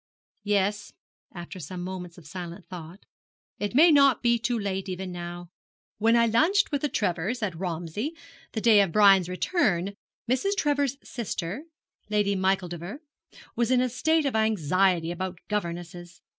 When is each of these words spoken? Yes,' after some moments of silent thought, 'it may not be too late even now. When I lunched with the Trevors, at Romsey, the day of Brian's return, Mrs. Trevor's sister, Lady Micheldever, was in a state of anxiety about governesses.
Yes,' 0.43 0.93
after 1.31 1.59
some 1.59 1.83
moments 1.83 2.17
of 2.17 2.25
silent 2.25 2.65
thought, 2.65 3.05
'it 3.59 3.75
may 3.75 3.91
not 3.91 4.23
be 4.23 4.39
too 4.39 4.57
late 4.57 4.89
even 4.89 5.11
now. 5.11 5.51
When 5.99 6.15
I 6.15 6.25
lunched 6.25 6.71
with 6.71 6.81
the 6.81 6.89
Trevors, 6.89 7.43
at 7.43 7.53
Romsey, 7.55 8.13
the 8.53 8.61
day 8.61 8.81
of 8.81 8.91
Brian's 8.91 9.29
return, 9.29 9.93
Mrs. 10.27 10.57
Trevor's 10.57 10.97
sister, 11.03 11.65
Lady 12.09 12.35
Micheldever, 12.35 13.01
was 13.55 13.69
in 13.69 13.79
a 13.79 13.89
state 13.89 14.25
of 14.25 14.35
anxiety 14.35 15.11
about 15.11 15.37
governesses. 15.47 16.19